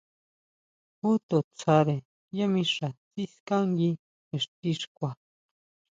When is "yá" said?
2.37-2.45